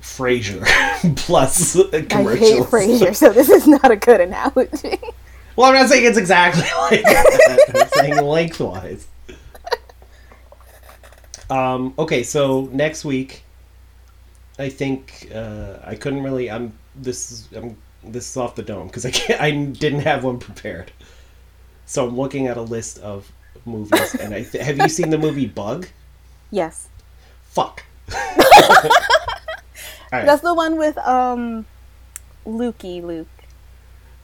[0.00, 0.64] Frasier
[1.16, 2.14] plus commercials.
[2.14, 4.98] I hate Frasier, so this is not a good analogy.
[5.56, 7.72] well, I'm not saying it's exactly like that.
[7.74, 9.08] I'm saying lengthwise.
[11.48, 13.44] Um, okay, so next week,
[14.58, 16.50] I think uh, I couldn't really.
[16.50, 17.30] I'm this.
[17.32, 19.40] is- I'm this is off the dome because I can't.
[19.40, 20.92] I didn't have one prepared.
[21.86, 23.30] So I'm looking at a list of
[23.64, 25.86] movies, and I th- have you seen the movie Bug?
[26.50, 26.88] yes,
[27.44, 27.84] Fuck.
[30.12, 30.24] Right.
[30.24, 31.66] that's the one with um,
[32.46, 33.26] Lukey Luke.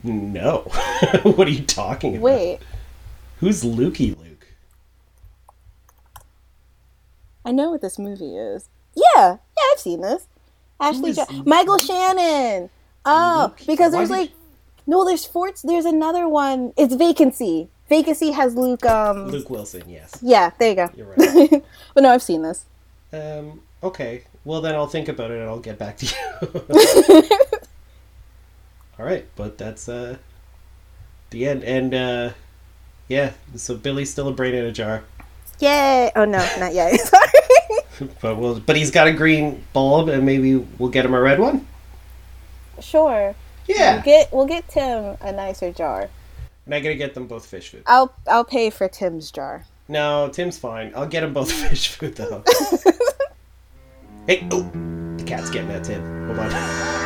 [0.01, 0.59] No.
[1.23, 2.23] what are you talking about?
[2.23, 2.59] Wait,
[3.41, 4.47] Who's Lukey Luke?
[7.45, 8.69] I know what this movie is.
[8.95, 10.27] Yeah, yeah, I've seen this.
[10.83, 12.69] Ashley, jo- Michael Shannon.
[13.05, 14.31] Oh, because there's like
[14.85, 15.61] no, there's Forts.
[15.61, 16.73] There's another one.
[16.77, 17.69] It's Vacancy.
[17.89, 18.85] Vacancy has Luke.
[18.85, 20.17] Um, Luke Wilson, yes.
[20.21, 20.89] yeah, there you go.
[20.95, 21.63] You're right.
[21.93, 22.65] but no, I've seen this.
[23.11, 24.23] Um, okay.
[24.45, 27.29] Well, then I'll think about it and I'll get back to you.
[28.99, 30.17] All right, but that's uh,
[31.29, 31.63] the end.
[31.63, 32.31] And uh,
[33.07, 35.03] yeah, so Billy's still a brain in a jar,
[35.59, 36.11] Yay!
[36.15, 36.99] Oh no, not yet.
[36.99, 37.29] Sorry.
[38.21, 41.39] but we'll, but he's got a green bulb, and maybe we'll get him a red
[41.39, 41.67] one.
[42.79, 43.35] sure.
[43.67, 43.95] Yeah.
[43.95, 46.09] We'll get we'll get Tim a nicer jar.
[46.65, 47.83] Am I gonna get them both fish food?
[47.85, 49.65] I'll I'll pay for Tim's jar.
[49.87, 50.91] No, Tim's fine.
[50.95, 52.43] I'll get them both fish food though.
[54.27, 54.69] hey, oh,
[55.17, 56.27] the cat's getting at Tim.
[56.27, 57.02] Hold on.